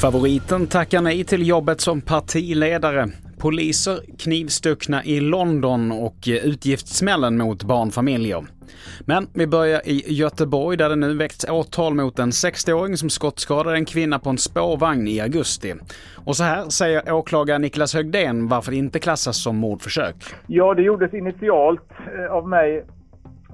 Favoriten 0.00 0.66
tackar 0.66 1.00
nej 1.00 1.24
till 1.24 1.48
jobbet 1.48 1.80
som 1.80 2.00
partiledare. 2.00 3.08
Poliser 3.38 3.98
knivstuckna 4.18 5.04
i 5.04 5.20
London 5.20 5.92
och 5.92 6.16
utgiftssmällen 6.26 7.36
mot 7.36 7.64
barnfamiljer. 7.64 8.44
Men 9.00 9.28
vi 9.32 9.46
börjar 9.46 9.80
i 9.84 10.14
Göteborg 10.14 10.76
där 10.76 10.88
det 10.88 10.96
nu 10.96 11.14
väckts 11.14 11.44
åtal 11.48 11.94
mot 11.94 12.18
en 12.18 12.30
60-åring 12.30 12.96
som 12.96 13.10
skottskadade 13.10 13.76
en 13.76 13.84
kvinna 13.84 14.18
på 14.18 14.30
en 14.30 14.38
spårvagn 14.38 15.08
i 15.08 15.20
augusti. 15.20 15.74
Och 16.24 16.36
så 16.36 16.44
här 16.44 16.68
säger 16.68 17.12
åklagare 17.12 17.58
Niklas 17.58 17.94
Högdén 17.94 18.48
varför 18.48 18.70
det 18.70 18.76
inte 18.76 18.98
klassas 18.98 19.42
som 19.42 19.56
mordförsök. 19.56 20.16
Ja, 20.46 20.74
det 20.74 20.82
gjordes 20.82 21.14
initialt 21.14 21.90
eh, 22.18 22.32
av 22.32 22.48
mig 22.48 22.84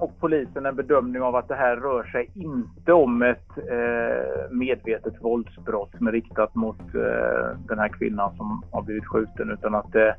och 0.03 0.19
polisen 0.19 0.65
en 0.65 0.75
bedömning 0.75 1.21
av 1.21 1.35
att 1.35 1.47
det 1.47 1.55
här 1.55 1.75
rör 1.75 2.03
sig 2.03 2.29
inte 2.35 2.93
om 2.93 3.21
ett 3.21 3.57
eh, 3.57 4.51
medvetet 4.51 5.13
våldsbrott 5.21 5.91
som 5.97 6.07
är 6.07 6.11
riktat 6.11 6.55
mot 6.55 6.79
eh, 6.79 7.57
den 7.67 7.79
här 7.79 7.87
kvinnan 7.87 8.35
som 8.37 8.63
har 8.71 8.81
blivit 8.81 9.05
skjuten 9.05 9.51
utan 9.51 9.75
att 9.75 9.91
det 9.91 10.09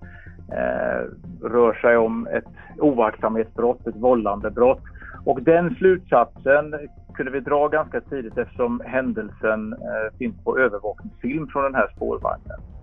eh, 0.52 1.02
rör 1.43 1.74
sig 1.74 1.97
om 1.97 2.27
ett 2.27 2.45
oaktsamhetsbrott, 2.79 3.87
ett 3.87 3.97
vållandebrott. 3.97 4.83
Och 5.24 5.43
den 5.43 5.74
slutsatsen 5.74 6.74
kunde 7.15 7.32
vi 7.32 7.41
dra 7.41 7.69
ganska 7.69 8.01
tidigt 8.01 8.38
eftersom 8.38 8.82
händelsen 8.85 9.73
eh, 9.73 10.19
finns 10.19 10.45
på 10.45 10.59
övervakningsfilm 10.59 11.46
från 11.46 11.62
den 11.62 11.74
här 11.74 11.91
spårvagnen. 11.96 12.73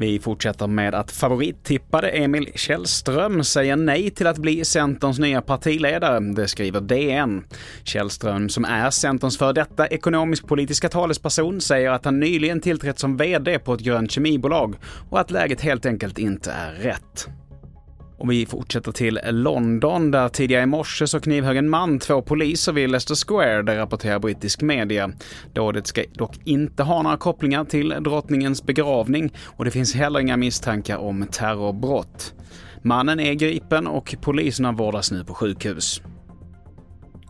Vi 0.00 0.18
fortsätter 0.18 0.66
med 0.66 0.94
att 0.94 1.10
favorittippade 1.10 2.08
Emil 2.08 2.48
Källström 2.54 3.44
säger 3.44 3.76
nej 3.76 4.10
till 4.10 4.26
att 4.26 4.38
bli 4.38 4.64
Centerns 4.64 5.18
nya 5.18 5.40
partiledare. 5.40 6.20
Det 6.20 6.48
skriver 6.48 6.80
DN. 6.80 7.44
Källström, 7.84 8.48
som 8.48 8.64
är 8.64 8.90
Centerns 8.90 9.38
för 9.38 9.52
detta 9.52 9.86
ekonomisk-politiska 9.86 10.88
talesperson, 10.88 11.60
säger 11.60 11.90
att 11.90 12.04
han 12.04 12.20
nyligen 12.20 12.60
tillträtt 12.60 12.98
som 12.98 13.16
VD 13.16 13.58
på 13.58 13.74
ett 13.74 13.80
grönt 13.80 14.10
kemibolag 14.10 14.76
och 15.10 15.20
att 15.20 15.30
läget 15.30 15.60
helt 15.60 15.86
enkelt 15.86 16.18
inte 16.18 16.52
är 16.52 16.72
rätt. 16.72 17.28
Och 18.20 18.30
vi 18.30 18.46
fortsätter 18.46 18.92
till 18.92 19.20
London 19.24 20.10
där 20.10 20.28
tidigare 20.28 20.62
i 20.62 20.66
morse 20.66 21.06
så 21.06 21.20
knivhögg 21.20 21.56
en 21.56 21.68
man 21.68 21.98
två 21.98 22.22
poliser 22.22 22.72
vid 22.72 22.90
Leicester 22.90 23.14
Square, 23.26 23.62
det 23.62 23.78
rapporterar 23.78 24.18
brittisk 24.18 24.62
media. 24.62 25.10
Dådet 25.52 25.86
ska 25.86 26.04
dock 26.14 26.36
inte 26.44 26.82
ha 26.82 27.02
några 27.02 27.16
kopplingar 27.16 27.64
till 27.64 27.88
drottningens 27.88 28.66
begravning 28.66 29.32
och 29.44 29.64
det 29.64 29.70
finns 29.70 29.94
heller 29.94 30.20
inga 30.20 30.36
misstankar 30.36 30.96
om 30.96 31.26
terrorbrott. 31.26 32.34
Mannen 32.82 33.20
är 33.20 33.34
gripen 33.34 33.86
och 33.86 34.16
poliserna 34.20 34.72
vårdas 34.72 35.10
nu 35.10 35.24
på 35.24 35.34
sjukhus. 35.34 36.02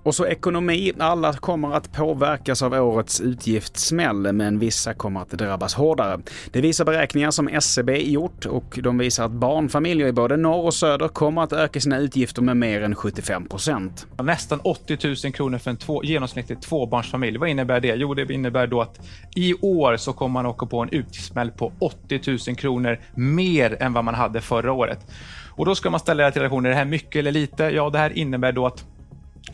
Och 0.03 0.15
så 0.15 0.27
ekonomi. 0.27 0.93
Alla 0.98 1.33
kommer 1.33 1.75
att 1.75 1.93
påverkas 1.93 2.62
av 2.62 2.73
årets 2.73 3.20
utgiftssmäll, 3.20 4.33
men 4.33 4.59
vissa 4.59 4.95
kommer 4.95 5.20
att 5.20 5.31
drabbas 5.31 5.75
hårdare. 5.75 6.20
Det 6.53 6.61
visar 6.61 6.84
beräkningar 6.84 7.31
som 7.31 7.48
SCB 7.48 8.11
gjort 8.11 8.47
och 8.47 8.79
de 8.83 8.98
visar 8.98 9.25
att 9.25 9.31
barnfamiljer 9.31 10.07
i 10.07 10.12
både 10.12 10.37
norr 10.37 10.65
och 10.65 10.75
söder 10.75 11.09
kommer 11.09 11.42
att 11.42 11.53
öka 11.53 11.81
sina 11.81 11.98
utgifter 11.98 12.42
med 12.42 12.57
mer 12.57 12.83
än 12.83 12.95
75 12.95 13.48
procent. 13.48 14.07
Nästan 14.23 14.61
80 14.61 14.98
000 15.25 15.33
kronor 15.33 15.59
för 15.59 15.70
en 15.70 15.77
två, 15.77 16.05
genomsnittlig 16.05 16.62
tvåbarnsfamilj. 16.62 17.39
Vad 17.39 17.48
innebär 17.48 17.81
det? 17.81 17.95
Jo, 17.95 18.14
det 18.14 18.33
innebär 18.33 18.67
då 18.67 18.81
att 18.81 19.01
i 19.37 19.55
år 19.55 19.97
så 19.97 20.12
kommer 20.12 20.33
man 20.33 20.47
åka 20.47 20.67
på 20.67 20.81
en 20.81 20.89
utgiftssmäll 20.89 21.51
på 21.51 21.73
80 21.79 22.20
000 22.48 22.57
kronor 22.57 23.01
mer 23.14 23.83
än 23.83 23.92
vad 23.92 24.05
man 24.05 24.14
hade 24.14 24.41
förra 24.41 24.73
året. 24.73 24.98
Och 25.51 25.67
då 25.67 25.75
ska 25.75 25.91
man 25.91 26.01
ställa 26.01 26.25
det 26.25 26.33
till 26.33 26.42
relation, 26.42 26.67
är 26.67 26.70
det 26.70 26.77
här 26.77 26.85
mycket 26.85 27.17
eller 27.17 27.33
lite? 27.33 27.64
Ja, 27.64 27.91
det 27.91 27.98
här 27.98 28.19
innebär 28.19 28.53
då 28.53 28.67
att 28.67 28.85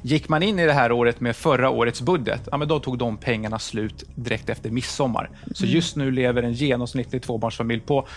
Gick 0.06 0.28
man 0.28 0.42
in 0.42 0.58
i 0.58 0.66
det 0.66 0.72
här 0.72 0.92
året 0.92 1.20
med 1.20 1.36
förra 1.36 1.70
årets 1.70 2.00
budget, 2.00 2.48
ja, 2.50 2.56
men 2.56 2.68
då 2.68 2.80
tog 2.80 2.98
de 2.98 3.16
pengarna 3.16 3.58
slut 3.58 4.04
direkt 4.14 4.48
efter 4.48 4.70
midsommar. 4.70 5.30
Så 5.54 5.64
mm. 5.64 5.74
just 5.74 5.96
nu 5.96 6.10
lever 6.10 6.42
en 6.42 6.52
genomsnittlig 6.52 7.22
tvåbarnsfamilj 7.22 7.80
på 7.80 8.08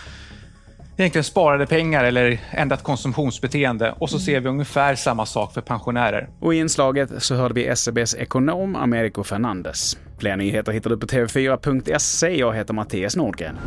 egentligen 0.98 1.24
sparade 1.24 1.66
pengar 1.66 2.04
eller 2.04 2.40
ändrat 2.52 2.84
konsumtionsbeteende 2.84 3.92
och 3.92 4.10
så 4.10 4.20
ser 4.20 4.40
vi 4.40 4.50
ungefär 4.50 4.96
samma 4.96 5.26
sak 5.26 5.54
för 5.54 5.62
pensionärer. 5.62 6.30
Och 6.40 6.54
i 6.54 6.58
inslaget 6.58 7.10
så 7.18 7.36
hörde 7.36 7.54
vi 7.54 7.68
SCBs 7.68 8.16
e 8.16 8.18
ekonom 8.22 8.76
Americo 8.76 9.24
Fernandes. 9.24 9.98
Fler 10.20 10.36
nyheter 10.36 10.72
hittar 10.72 10.90
du 10.90 10.98
på 10.98 11.08
tv4.se. 11.08 12.40
Jag 12.40 12.56
heter 12.56 12.74
Mattias 12.74 13.16
Nordgren. 13.16 13.58